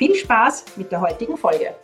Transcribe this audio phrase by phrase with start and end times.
[0.00, 1.74] Viel Spaß mit der heutigen Folge.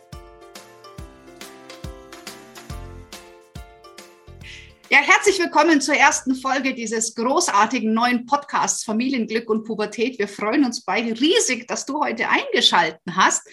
[4.89, 10.17] Ja, herzlich willkommen zur ersten Folge dieses großartigen neuen Podcasts Familienglück und Pubertät.
[10.17, 13.47] Wir freuen uns beide riesig, dass du heute eingeschalten hast.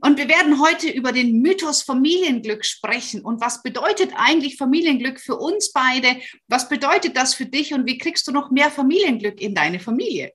[0.00, 3.20] Und wir werden heute über den Mythos Familienglück sprechen.
[3.20, 6.16] Und was bedeutet eigentlich Familienglück für uns beide?
[6.46, 7.74] Was bedeutet das für dich?
[7.74, 10.32] Und wie kriegst du noch mehr Familienglück in deine Familie?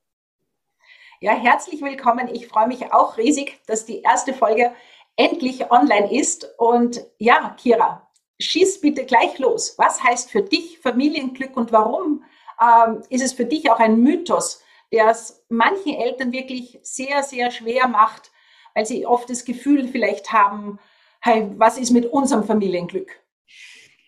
[1.24, 2.28] Ja, herzlich willkommen.
[2.34, 4.74] Ich freue mich auch riesig, dass die erste Folge
[5.16, 6.46] endlich online ist.
[6.58, 8.06] Und ja, Kira,
[8.38, 9.76] schieß bitte gleich los.
[9.78, 12.24] Was heißt für dich Familienglück und warum
[12.60, 17.50] ähm, ist es für dich auch ein Mythos, der es manchen Eltern wirklich sehr, sehr
[17.50, 18.30] schwer macht,
[18.74, 20.78] weil sie oft das Gefühl vielleicht haben,
[21.22, 23.18] hey, was ist mit unserem Familienglück?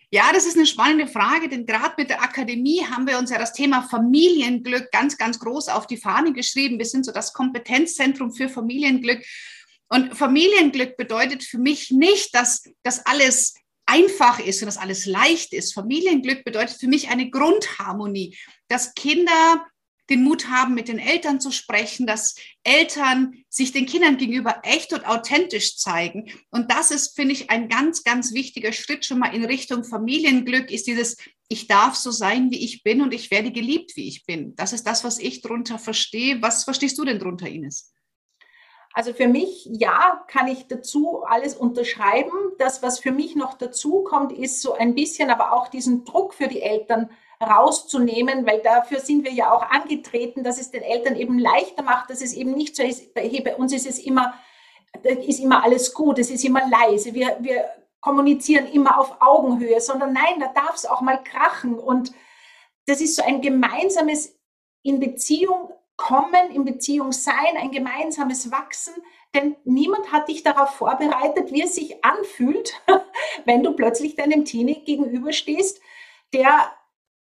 [0.09, 3.37] Ja, das ist eine spannende Frage, denn gerade mit der Akademie haben wir uns ja
[3.37, 6.77] das Thema Familienglück ganz, ganz groß auf die Fahne geschrieben.
[6.77, 9.21] Wir sind so das Kompetenzzentrum für Familienglück.
[9.89, 15.53] Und Familienglück bedeutet für mich nicht, dass das alles einfach ist und dass alles leicht
[15.53, 15.73] ist.
[15.73, 18.37] Familienglück bedeutet für mich eine Grundharmonie,
[18.69, 19.65] dass Kinder
[20.09, 24.93] den Mut haben, mit den Eltern zu sprechen, dass Eltern sich den Kindern gegenüber echt
[24.93, 26.31] und authentisch zeigen.
[26.49, 30.71] Und das ist, finde ich, ein ganz, ganz wichtiger Schritt schon mal in Richtung Familienglück,
[30.71, 31.17] ist dieses,
[31.49, 34.55] ich darf so sein, wie ich bin und ich werde geliebt, wie ich bin.
[34.55, 36.41] Das ist das, was ich darunter verstehe.
[36.41, 37.93] Was verstehst du denn darunter, Ines?
[38.93, 42.31] Also für mich, ja, kann ich dazu alles unterschreiben.
[42.57, 46.33] Das, was für mich noch dazu kommt, ist so ein bisschen aber auch diesen Druck
[46.33, 51.15] für die Eltern rauszunehmen, weil dafür sind wir ja auch angetreten, dass es den Eltern
[51.15, 54.33] eben leichter macht, dass es eben nicht so ist, bei uns ist es immer,
[55.03, 57.65] ist immer alles gut, es ist immer leise, wir, wir
[58.01, 61.77] kommunizieren immer auf Augenhöhe, sondern nein, da darf es auch mal krachen.
[61.77, 62.13] Und
[62.85, 64.37] das ist so ein gemeinsames
[64.81, 68.93] in Beziehung kommen, in Beziehung sein, ein gemeinsames Wachsen,
[69.35, 72.81] denn niemand hat dich darauf vorbereitet, wie es sich anfühlt,
[73.45, 75.81] wenn du plötzlich deinem Teenie gegenüberstehst,
[76.33, 76.71] der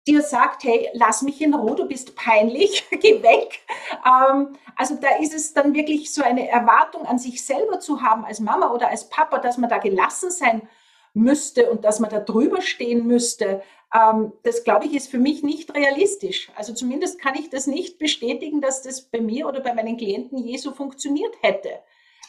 [0.06, 3.60] dir sagt, hey, lass mich in Ruhe, du bist peinlich, geh weg.
[4.06, 8.24] Ähm, also da ist es dann wirklich so eine Erwartung an sich selber zu haben
[8.24, 10.68] als Mama oder als Papa, dass man da gelassen sein
[11.12, 13.62] müsste und dass man da drüber stehen müsste.
[13.94, 16.50] Ähm, das, glaube ich, ist für mich nicht realistisch.
[16.54, 20.38] Also zumindest kann ich das nicht bestätigen, dass das bei mir oder bei meinen Klienten
[20.38, 21.70] je so funktioniert hätte.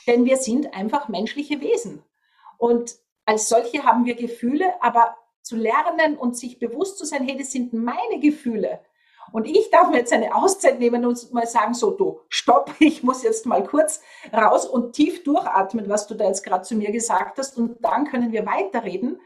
[0.07, 2.03] Denn wir sind einfach menschliche Wesen.
[2.57, 2.95] Und
[3.25, 5.15] als solche haben wir Gefühle, aber
[5.51, 8.79] zu lernen und sich bewusst zu sein, hey, das sind meine Gefühle.
[9.33, 13.03] Und ich darf mir jetzt eine Auszeit nehmen und mal sagen, so du, stopp, ich
[13.03, 14.01] muss jetzt mal kurz
[14.33, 17.57] raus und tief durchatmen, was du da jetzt gerade zu mir gesagt hast.
[17.57, 19.19] Und dann können wir weiterreden.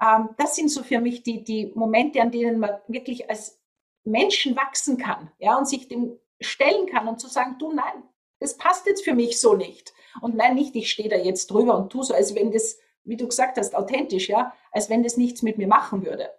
[0.00, 3.60] Ähm, das sind so für mich die, die Momente, an denen man wirklich als
[4.04, 8.04] Menschen wachsen kann, ja, und sich dem stellen kann und zu sagen, du, nein,
[8.38, 9.92] das passt jetzt für mich so nicht.
[10.20, 13.16] Und nein, nicht, ich stehe da jetzt drüber und tu so, als wenn das wie
[13.16, 16.30] du gesagt hast, authentisch, ja, als wenn das nichts mit mir machen würde.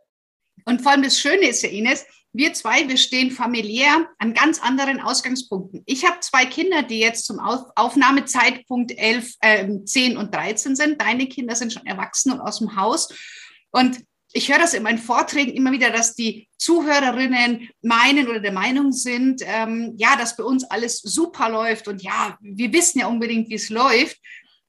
[0.66, 4.62] Und vor allem das Schöne ist ja, Ines, wir zwei, wir stehen familiär an ganz
[4.62, 5.84] anderen Ausgangspunkten.
[5.86, 11.02] Ich habe zwei Kinder, die jetzt zum Aufnahmezeitpunkt 11, äh, 10 und 13 sind.
[11.02, 13.08] Deine Kinder sind schon erwachsen und aus dem Haus.
[13.72, 14.04] Und
[14.34, 18.92] ich höre das in meinen Vorträgen immer wieder, dass die Zuhörerinnen meinen oder der Meinung
[18.92, 23.48] sind, ähm, ja, dass bei uns alles super läuft und ja, wir wissen ja unbedingt,
[23.50, 24.18] wie es läuft.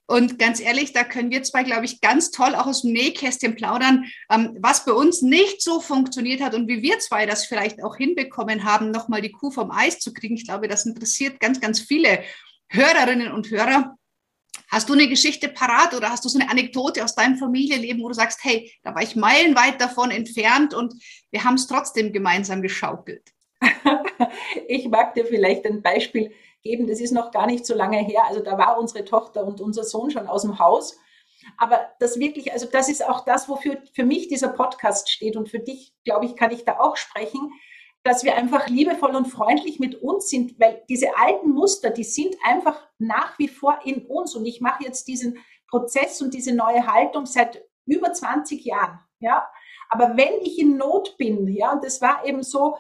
[0.06, 3.56] Und ganz ehrlich, da können wir zwei, glaube ich, ganz toll auch aus dem Nähkästchen
[3.56, 7.82] plaudern, ähm, was bei uns nicht so funktioniert hat und wie wir zwei das vielleicht
[7.82, 10.36] auch hinbekommen haben, nochmal die Kuh vom Eis zu kriegen.
[10.36, 12.22] Ich glaube, das interessiert ganz, ganz viele
[12.68, 13.96] Hörerinnen und Hörer.
[14.68, 18.08] Hast du eine Geschichte parat oder hast du so eine Anekdote aus deinem Familienleben, wo
[18.08, 20.94] du sagst, hey, da war ich meilenweit davon entfernt und
[21.30, 23.32] wir haben es trotzdem gemeinsam geschaukelt?
[24.68, 26.32] ich mag dir vielleicht ein Beispiel
[26.66, 26.86] geben.
[26.86, 28.22] Das ist noch gar nicht so lange her.
[28.26, 30.98] Also da war unsere Tochter und unser Sohn schon aus dem Haus.
[31.58, 35.36] Aber das wirklich, also das ist auch das, wofür für mich dieser Podcast steht.
[35.36, 37.52] Und für dich, glaube ich, kann ich da auch sprechen,
[38.02, 42.36] dass wir einfach liebevoll und freundlich mit uns sind, weil diese alten Muster, die sind
[42.44, 44.34] einfach nach wie vor in uns.
[44.34, 49.00] Und ich mache jetzt diesen Prozess und diese neue Haltung seit über 20 Jahren.
[49.18, 49.48] Ja,
[49.88, 52.76] aber wenn ich in Not bin, ja, und das war eben so,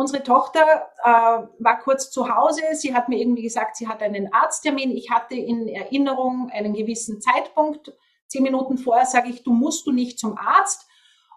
[0.00, 2.62] unsere Tochter äh, war kurz zu Hause.
[2.72, 4.96] Sie hat mir irgendwie gesagt, sie hat einen Arzttermin.
[4.96, 7.92] Ich hatte in Erinnerung einen gewissen Zeitpunkt.
[8.26, 10.86] Zehn Minuten vorher sage ich, du musst du nicht zum Arzt.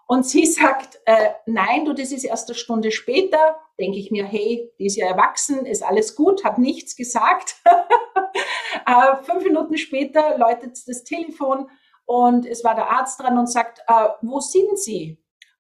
[0.06, 3.60] Und sie sagt, äh, nein, du, das ist erst eine Stunde später.
[3.78, 7.56] Denke ich mir, hey, die ist ja erwachsen, ist alles gut, hat nichts gesagt.
[8.86, 11.68] äh, fünf Minuten später läutet das Telefon
[12.06, 15.22] und es war der Arzt dran und sagt, äh, wo sind Sie?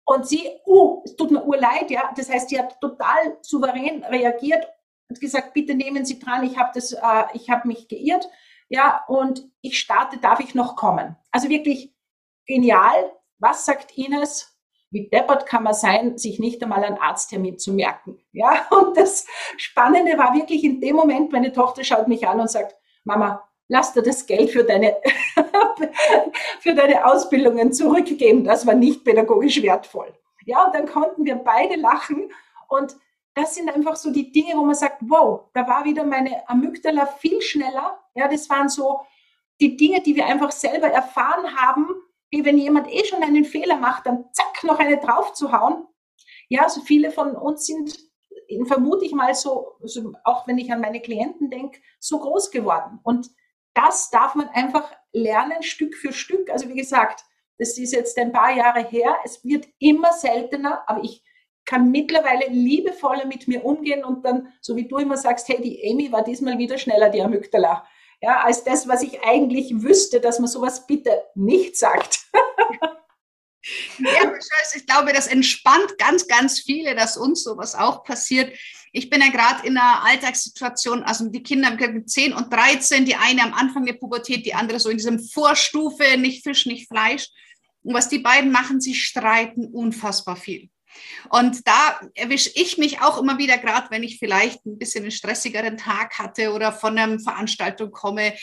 [0.05, 2.11] Und sie, uh, es tut mir urleid, ja.
[2.15, 4.65] Das heißt, sie hat total souverän reagiert
[5.09, 8.27] und gesagt, bitte nehmen Sie dran, ich habe das, äh, ich habe mich geirrt,
[8.69, 11.15] ja, und ich starte, darf ich noch kommen?
[11.31, 11.93] Also wirklich
[12.45, 13.11] genial.
[13.37, 14.57] Was sagt Ines?
[14.89, 18.19] Wie deppert kann man sein, sich nicht einmal einen Arzttermin zu merken?
[18.31, 19.25] Ja, und das
[19.57, 23.93] Spannende war wirklich in dem Moment, meine Tochter schaut mich an und sagt, Mama, lass
[23.93, 24.97] dir das Geld für deine,
[26.59, 28.43] für deine Ausbildungen zurückgeben.
[28.43, 30.13] Das war nicht pädagogisch wertvoll.
[30.45, 32.31] Ja, und dann konnten wir beide lachen.
[32.67, 32.95] Und
[33.35, 37.05] das sind einfach so die Dinge, wo man sagt, wow, da war wieder meine Amygdala
[37.05, 37.99] viel schneller.
[38.13, 39.01] Ja, das waren so
[39.59, 41.87] die Dinge, die wir einfach selber erfahren haben,
[42.29, 45.85] wie wenn jemand eh schon einen Fehler macht, dann zack, noch eine drauf zu hauen.
[46.49, 47.95] Ja, so viele von uns sind,
[48.65, 52.99] vermute ich mal so, so auch wenn ich an meine Klienten denke, so groß geworden.
[53.03, 53.29] Und
[53.73, 56.49] das darf man einfach lernen, Stück für Stück.
[56.49, 57.23] Also wie gesagt,
[57.57, 59.17] das ist jetzt ein paar Jahre her.
[59.23, 61.23] Es wird immer seltener, aber ich
[61.65, 65.81] kann mittlerweile liebevoller mit mir umgehen und dann, so wie du immer sagst, hey, die
[65.89, 67.87] Amy war diesmal wieder schneller, die Amygdala.
[68.21, 72.21] Ja, als das, was ich eigentlich wüsste, dass man sowas bitte nicht sagt.
[73.99, 74.33] ja,
[74.75, 78.57] ich glaube, das entspannt ganz, ganz viele, dass uns sowas auch passiert.
[78.95, 83.15] Ich bin ja gerade in einer Alltagssituation, also die Kinder mit 10 und 13, die
[83.15, 87.27] eine am Anfang der Pubertät, die andere so in diesem Vorstufe, nicht Fisch, nicht Fleisch.
[87.81, 90.69] Und was die beiden machen, sie streiten unfassbar viel.
[91.29, 95.11] Und da erwische ich mich auch immer wieder, gerade wenn ich vielleicht ein bisschen einen
[95.11, 98.33] stressigeren Tag hatte oder von einer Veranstaltung komme,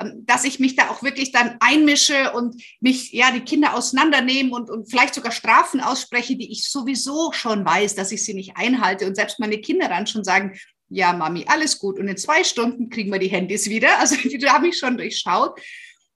[0.00, 4.52] ähm, dass ich mich da auch wirklich dann einmische und mich, ja, die Kinder auseinandernehmen
[4.52, 8.56] und, und vielleicht sogar Strafen ausspreche, die ich sowieso schon weiß, dass ich sie nicht
[8.56, 9.06] einhalte.
[9.06, 10.58] Und selbst meine Kinder dann schon sagen,
[10.88, 11.98] ja, Mami, alles gut.
[11.98, 13.88] Und in zwei Stunden kriegen wir die Handys wieder.
[14.00, 15.60] Also die habe ich schon durchschaut.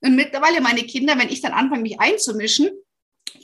[0.01, 2.71] Und mittlerweile meine Kinder, wenn ich dann anfange, mich einzumischen,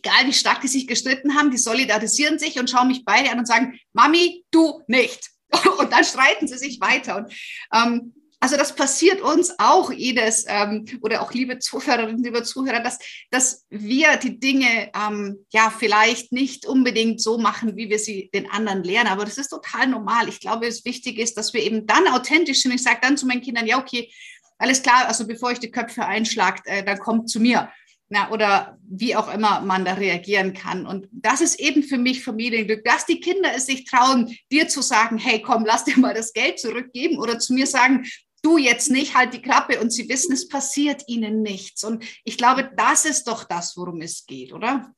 [0.02, 3.38] egal wie stark die sich gestritten haben, die solidarisieren sich und schauen mich beide an
[3.38, 5.31] und sagen, Mami, du nicht.
[5.79, 7.17] Und dann streiten sie sich weiter.
[7.17, 7.35] Und
[7.75, 12.99] ähm, also das passiert uns auch, jedes ähm, oder auch liebe Zuhörerinnen, liebe Zuhörer, dass,
[13.31, 18.50] dass wir die Dinge ähm, ja vielleicht nicht unbedingt so machen, wie wir sie den
[18.50, 19.11] anderen lernen.
[19.11, 20.29] Aber das ist total normal.
[20.29, 22.73] Ich glaube, es wichtig ist, dass wir eben dann authentisch sind.
[22.73, 24.11] Ich sage dann zu meinen Kindern, ja, okay,
[24.56, 27.70] alles klar, also bevor ich die Köpfe einschlagt, äh, dann kommt zu mir
[28.12, 30.85] na, oder wie auch immer man da reagieren kann.
[30.85, 34.83] Und das ist eben für mich Familienglück, dass die Kinder es sich trauen, dir zu
[34.83, 38.05] sagen, hey, komm, lass dir mal das Geld zurückgeben oder zu mir sagen,
[38.43, 41.85] du jetzt nicht, halt die Klappe und sie wissen, es passiert ihnen nichts.
[41.85, 44.93] Und ich glaube, das ist doch das, worum es geht, oder?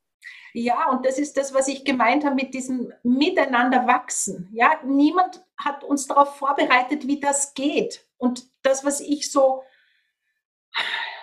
[0.55, 4.49] Ja, und das ist das, was ich gemeint habe mit diesem Miteinander wachsen.
[4.53, 8.07] Ja, niemand hat uns darauf vorbereitet, wie das geht.
[8.17, 9.63] Und das, was ich so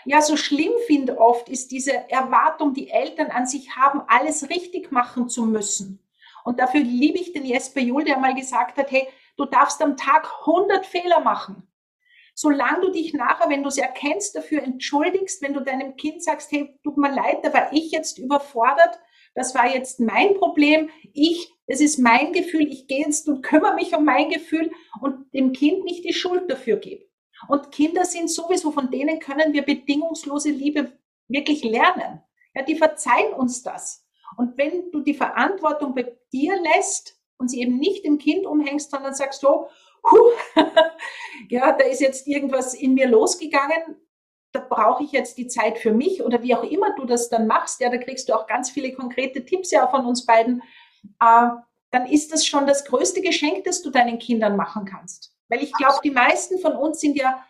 [0.06, 4.92] ja so schlimm finde oft, ist diese Erwartung, die Eltern an sich haben, alles richtig
[4.92, 6.00] machen zu müssen.
[6.44, 9.08] Und dafür liebe ich den Jesper Juhl, der mal gesagt hat, hey,
[9.38, 11.68] du darfst am Tag 100 Fehler machen.
[12.34, 16.52] Solange du dich nachher, wenn du es erkennst, dafür entschuldigst, wenn du deinem Kind sagst,
[16.52, 18.98] hey, tut mir leid, da war ich jetzt überfordert,
[19.36, 23.76] das war jetzt mein Problem, ich, es ist mein Gefühl, ich gehe jetzt und kümmere
[23.76, 27.09] mich um mein Gefühl und dem Kind nicht die Schuld dafür gebe.
[27.50, 30.92] Und Kinder sind sowieso, von denen können wir bedingungslose Liebe
[31.28, 32.22] wirklich lernen.
[32.54, 34.06] Ja, die verzeihen uns das.
[34.38, 38.92] Und wenn du die Verantwortung bei dir lässt und sie eben nicht dem Kind umhängst,
[38.92, 39.68] sondern sagst so,
[40.04, 40.32] huh,
[41.50, 43.98] ja, da ist jetzt irgendwas in mir losgegangen,
[44.52, 47.48] da brauche ich jetzt die Zeit für mich oder wie auch immer du das dann
[47.48, 50.62] machst, ja, da kriegst du auch ganz viele konkrete Tipps ja von uns beiden,
[51.20, 51.50] äh,
[51.90, 55.29] dann ist das schon das größte Geschenk, das du deinen Kindern machen kannst.
[55.50, 57.44] Weil ich glaube, die meisten von uns sind ja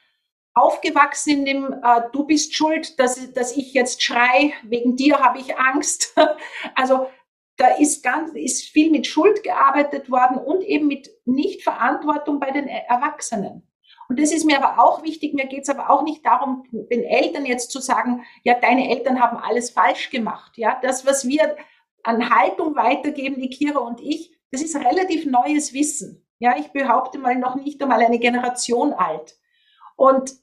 [0.53, 5.39] aufgewachsen in dem, äh, du bist schuld, dass, dass ich jetzt schrei, wegen dir habe
[5.39, 6.15] ich Angst.
[6.75, 7.08] also
[7.58, 12.68] da ist ganz, ist viel mit Schuld gearbeitet worden und eben mit Nichtverantwortung bei den
[12.68, 13.70] Erwachsenen.
[14.08, 15.34] Und das ist mir aber auch wichtig.
[15.34, 19.22] Mir geht es aber auch nicht darum, den Eltern jetzt zu sagen, ja, deine Eltern
[19.22, 20.58] haben alles falsch gemacht.
[20.58, 21.58] Ja, das, was wir
[22.03, 26.25] an Haltung weitergeben, die Kira und ich, das ist relativ neues Wissen.
[26.39, 29.38] Ja, ich behaupte mal noch nicht einmal eine Generation alt.
[29.96, 30.34] Und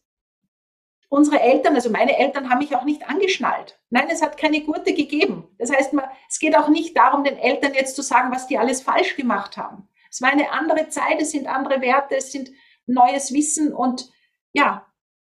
[1.08, 3.78] unsere Eltern, also meine Eltern, haben mich auch nicht angeschnallt.
[3.90, 5.48] Nein, es hat keine Gurte gegeben.
[5.58, 5.92] Das heißt,
[6.28, 9.56] es geht auch nicht darum, den Eltern jetzt zu sagen, was die alles falsch gemacht
[9.56, 12.50] haben, Es war eine andere Zeit, es sind andere Werte, es sind
[12.86, 14.10] neues Wissen und
[14.52, 14.86] ja,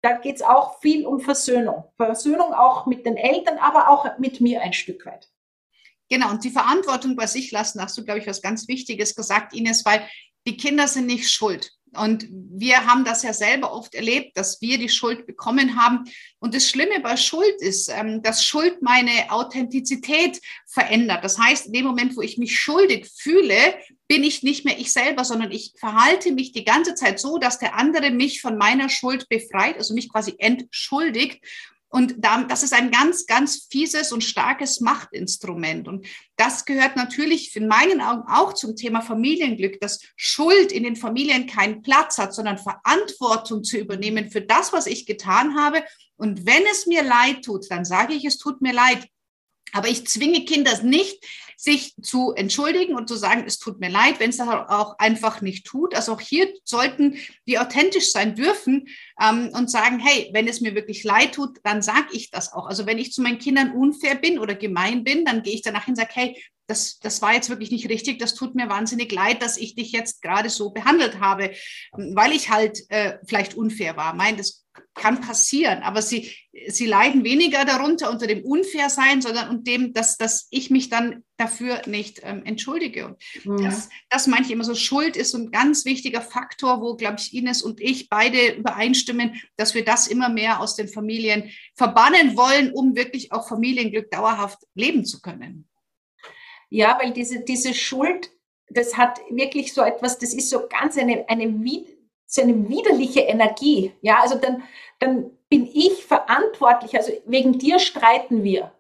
[0.02, 1.84] da geht es auch viel um Versöhnung.
[1.96, 5.28] Versöhnung auch mit den Eltern, aber auch mit mir ein Stück weit.
[6.08, 9.52] Genau, und die Verantwortung bei sich lassen, hast du, glaube ich, was ganz Wichtiges gesagt,
[9.52, 10.08] Ines, weil
[10.47, 11.73] die Kinder sind nicht schuld.
[11.97, 16.05] Und wir haben das ja selber oft erlebt, dass wir die Schuld bekommen haben.
[16.38, 21.25] Und das Schlimme bei Schuld ist, ähm, dass Schuld meine Authentizität verändert.
[21.25, 23.57] Das heißt, in dem Moment, wo ich mich schuldig fühle,
[24.09, 27.59] bin ich nicht mehr ich selber, sondern ich verhalte mich die ganze Zeit so, dass
[27.59, 31.41] der andere mich von meiner Schuld befreit, also mich quasi entschuldigt.
[31.88, 35.87] Und das ist ein ganz, ganz fieses und starkes Machtinstrument.
[35.87, 40.97] Und das gehört natürlich in meinen Augen auch zum Thema Familienglück, dass Schuld in den
[40.97, 45.85] Familien keinen Platz hat, sondern Verantwortung zu übernehmen für das, was ich getan habe.
[46.16, 49.07] Und wenn es mir leid tut, dann sage ich, es tut mir leid.
[49.73, 51.25] Aber ich zwinge Kinder nicht,
[51.56, 55.40] sich zu entschuldigen und zu sagen, es tut mir leid, wenn es das auch einfach
[55.40, 55.94] nicht tut.
[55.94, 58.88] Also auch hier sollten die authentisch sein dürfen
[59.20, 62.66] ähm, und sagen, hey, wenn es mir wirklich leid tut, dann sage ich das auch.
[62.66, 65.86] Also wenn ich zu meinen Kindern unfair bin oder gemein bin, dann gehe ich danach
[65.86, 69.12] hin und sage, hey, das, das war jetzt wirklich nicht richtig, das tut mir wahnsinnig
[69.12, 71.52] leid, dass ich dich jetzt gerade so behandelt habe,
[71.92, 74.14] weil ich halt äh, vielleicht unfair war.
[74.14, 74.65] Mein, das
[74.97, 76.33] kann passieren, aber sie,
[76.69, 81.23] sie leiden weniger darunter unter dem Unfairsein, sondern unter dem, dass, dass ich mich dann
[81.37, 83.07] dafür nicht ähm, entschuldige.
[83.07, 83.62] Und mhm.
[83.62, 87.35] das, das meine ich immer so, Schuld ist ein ganz wichtiger Faktor, wo, glaube ich,
[87.35, 92.73] Ines und ich beide übereinstimmen, dass wir das immer mehr aus den Familien verbannen wollen,
[92.73, 95.69] um wirklich auch Familienglück dauerhaft leben zu können.
[96.71, 98.31] Ja, weil diese, diese Schuld,
[98.71, 101.55] das hat wirklich so etwas, das ist so ganz eine, eine,
[102.26, 103.93] so eine widerliche Energie.
[104.03, 104.62] Ja, also dann,
[104.99, 106.97] dann bin ich verantwortlich.
[106.97, 108.73] Also wegen dir streiten wir.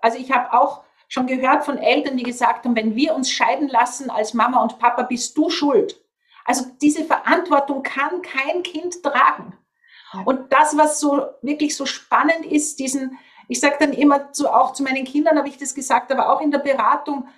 [0.00, 3.68] Also ich habe auch schon gehört von Eltern, die gesagt haben, wenn wir uns scheiden
[3.68, 6.02] lassen als Mama und Papa, bist du schuld.
[6.44, 9.56] Also diese Verantwortung kann kein Kind tragen.
[10.24, 14.72] Und das, was so wirklich so spannend ist, diesen, ich sage dann immer zu, auch
[14.72, 17.28] zu meinen Kindern, habe ich das gesagt, aber auch in der Beratung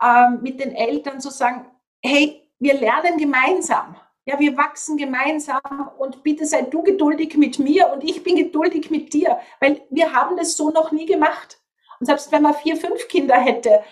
[0.00, 1.66] äh, mit den Eltern zu sagen,
[2.02, 3.96] hey, wir lernen gemeinsam.
[4.28, 8.90] Ja, wir wachsen gemeinsam und bitte sei du geduldig mit mir und ich bin geduldig
[8.90, 11.58] mit dir, weil wir haben das so noch nie gemacht.
[11.98, 13.82] Und selbst wenn man vier, fünf Kinder hätte,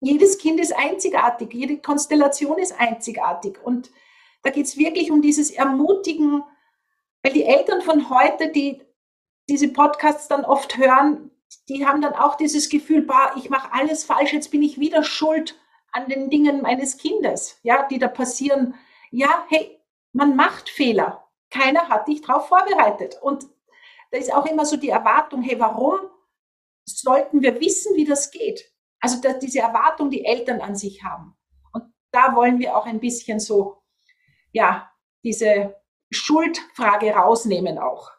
[0.00, 3.58] jedes Kind ist einzigartig, jede Konstellation ist einzigartig.
[3.62, 3.90] Und
[4.42, 6.42] da geht es wirklich um dieses Ermutigen,
[7.22, 8.80] weil die Eltern von heute, die
[9.50, 11.30] diese Podcasts dann oft hören,
[11.68, 15.02] die haben dann auch dieses Gefühl, bah, ich mache alles falsch, jetzt bin ich wieder
[15.02, 15.60] schuld
[15.92, 18.72] an den Dingen meines Kindes, ja, die da passieren.
[19.10, 19.80] Ja, hey,
[20.12, 21.28] man macht Fehler.
[21.50, 23.18] Keiner hat dich darauf vorbereitet.
[23.20, 23.46] Und
[24.10, 26.00] da ist auch immer so die Erwartung, hey, warum
[26.84, 28.72] sollten wir wissen, wie das geht?
[29.00, 31.36] Also diese Erwartung, die Eltern an sich haben.
[31.72, 33.82] Und da wollen wir auch ein bisschen so,
[34.52, 34.90] ja,
[35.22, 35.76] diese
[36.10, 38.10] Schuldfrage rausnehmen auch.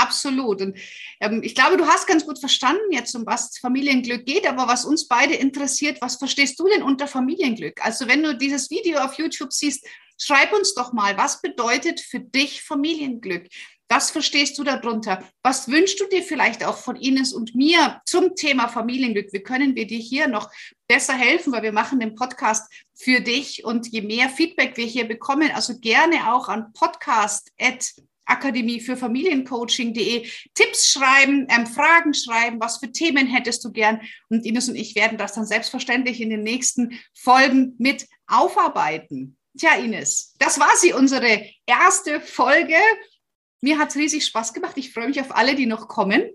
[0.00, 0.62] Absolut.
[0.62, 0.78] Und
[1.20, 4.84] ähm, ich glaube, du hast ganz gut verstanden jetzt, um was Familienglück geht, aber was
[4.84, 7.84] uns beide interessiert, was verstehst du denn unter Familienglück?
[7.84, 9.84] Also wenn du dieses Video auf YouTube siehst,
[10.16, 13.48] schreib uns doch mal, was bedeutet für dich Familienglück?
[13.88, 15.24] Was verstehst du darunter?
[15.42, 19.32] Was wünschst du dir vielleicht auch von Ines und mir zum Thema Familienglück?
[19.32, 20.50] Wie können wir dir hier noch
[20.86, 21.52] besser helfen?
[21.52, 25.78] Weil wir machen den Podcast für dich und je mehr Feedback wir hier bekommen, also
[25.78, 33.26] gerne auch an podcast@ Akademie für Familiencoaching.de Tipps schreiben, ähm, Fragen schreiben, was für Themen
[33.26, 34.00] hättest du gern?
[34.28, 39.36] Und Ines und ich werden das dann selbstverständlich in den nächsten Folgen mit aufarbeiten.
[39.58, 42.76] Tja, Ines, das war sie, unsere erste Folge.
[43.60, 44.76] Mir hat es riesig Spaß gemacht.
[44.76, 46.30] Ich freue mich auf alle, die noch kommen.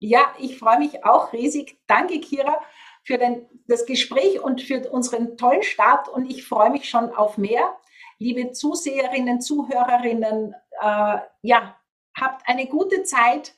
[0.00, 1.78] Ja, ich freue mich auch riesig.
[1.88, 2.60] Danke, Kira,
[3.02, 6.08] für den, das Gespräch und für unseren tollen Start.
[6.08, 7.76] Und ich freue mich schon auf mehr.
[8.18, 11.76] Liebe Zuseherinnen, Zuhörerinnen, äh, ja,
[12.18, 13.54] habt eine gute Zeit.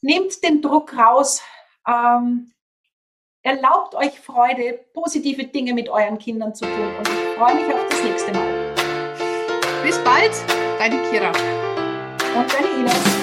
[0.00, 1.42] Nehmt den Druck raus.
[1.86, 2.52] Ähm,
[3.42, 6.96] erlaubt euch Freude, positive Dinge mit euren Kindern zu tun.
[6.98, 8.74] Und ich freue mich auf das nächste Mal.
[9.82, 10.32] Bis bald,
[10.78, 11.28] deine Kira.
[12.38, 13.19] Und deine Ines.